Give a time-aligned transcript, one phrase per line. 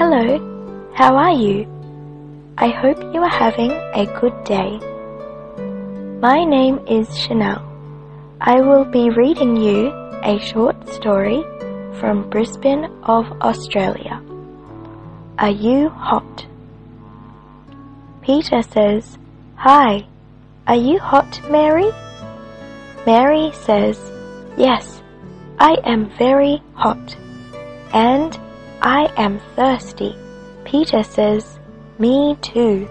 [0.00, 0.38] Hello,
[0.94, 1.66] how are you?
[2.56, 4.78] I hope you are having a good day.
[6.22, 7.60] My name is Chanel.
[8.40, 9.90] I will be reading you
[10.22, 11.42] a short story
[12.00, 14.22] from Brisbane of Australia.
[15.36, 16.46] Are you hot?
[18.22, 19.18] Peter says,
[19.56, 20.06] Hi,
[20.66, 21.90] are you hot, Mary?
[23.04, 23.98] Mary says,
[24.56, 24.99] Yes,
[25.62, 27.14] I am very hot.
[27.92, 28.34] And
[28.80, 30.16] I am thirsty.
[30.64, 31.58] Peter says,
[31.98, 32.88] Me too.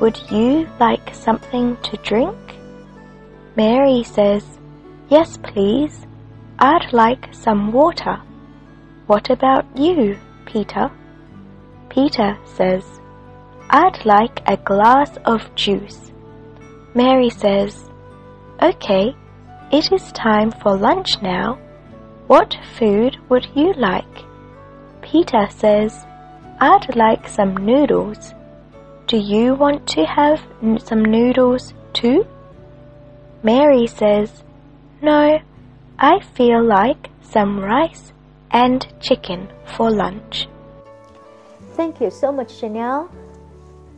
[0.00, 2.36] Would you like something to drink?
[3.54, 4.44] Mary says,
[5.08, 6.04] Yes, please.
[6.58, 8.20] I'd like some water.
[9.06, 10.90] What about you, Peter?
[11.90, 12.84] Peter says,
[13.70, 16.10] I'd like a glass of juice.
[16.92, 17.88] Mary says,
[18.60, 19.14] Okay,
[19.70, 21.58] it is time for lunch now.
[22.26, 24.24] What food would you like?
[25.02, 26.06] Peter says,
[26.58, 28.32] I'd like some noodles.
[29.06, 30.40] Do you want to have
[30.82, 32.26] some noodles too?
[33.42, 34.42] Mary says,
[35.02, 35.38] No,
[35.98, 38.14] I feel like some rice
[38.50, 40.48] and chicken for lunch.
[41.74, 43.10] Thank you so much, Chanel.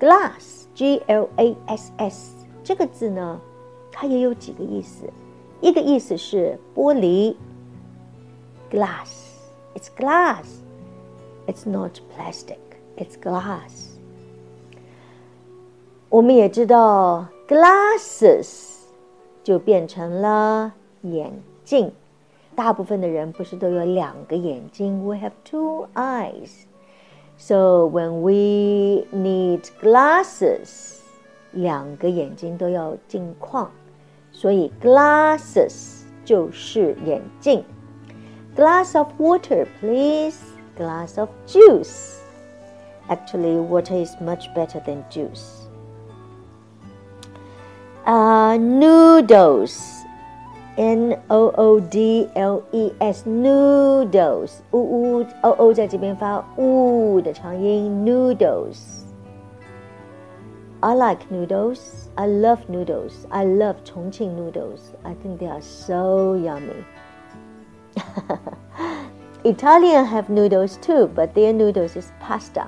[0.00, 3.40] Glass，G L A S S 这个字呢，
[3.92, 5.04] 它也有几个意思，
[5.60, 7.34] 一个意思是玻璃
[8.70, 9.27] ，glass
[9.77, 13.89] ，glass，it's glass，it's not plastic，it's glass。
[16.09, 17.27] 我们也知道。
[17.45, 18.77] glasses
[19.43, 21.31] 就变成了眼
[21.65, 21.91] 镜。
[22.55, 25.03] 大部分的人不是都有两个眼睛？
[25.05, 26.49] We have two eyes.
[27.37, 30.99] So when we need glasses，
[31.51, 33.69] 两个眼睛都要镜框，
[34.31, 37.63] 所以 glasses 就是眼镜。
[38.57, 40.39] Glass of water, please.
[40.77, 42.21] Glass of juice.
[43.09, 45.67] Actually, water is much better than juice.
[48.05, 50.03] Uh, noodles,
[50.77, 54.61] N O O D L E S, noodles.
[54.71, 59.03] 呜呜哦哦，在这边发呜的长音，noodles.
[60.81, 61.79] I like noodles.
[62.15, 63.13] I love noodles.
[63.29, 64.91] I love Chongqing noodles.
[65.03, 66.83] I think they are so yummy.
[69.44, 72.66] Italian have noodles too, but their noodles is pasta.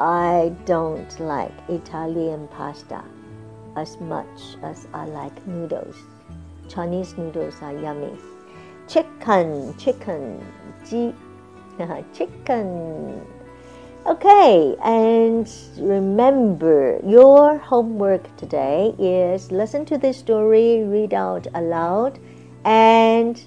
[0.00, 3.02] I don't like Italian pasta
[3.76, 5.96] as much as I like noodles.
[6.68, 8.16] Chinese noodles are yummy.
[8.86, 10.44] Chicken, chicken,
[12.14, 13.26] chicken.
[14.06, 22.18] Okay, and remember your homework today is listen to this story, read out aloud,
[22.64, 23.42] and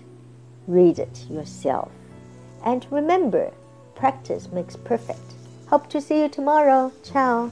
[0.67, 1.91] read it yourself.
[2.65, 3.51] And remember,
[3.95, 5.33] practice makes perfect.
[5.67, 6.91] Hope to see you tomorrow.
[7.03, 7.51] Ciao.